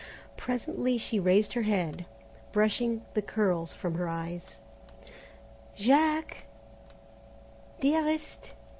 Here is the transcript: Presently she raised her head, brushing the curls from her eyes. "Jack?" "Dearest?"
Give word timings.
Presently 0.35 0.97
she 0.97 1.19
raised 1.19 1.53
her 1.53 1.61
head, 1.61 2.05
brushing 2.51 3.03
the 3.13 3.21
curls 3.21 3.71
from 3.71 3.93
her 3.93 4.07
eyes. 4.09 4.59
"Jack?" 5.75 6.45
"Dearest?" 7.81 8.53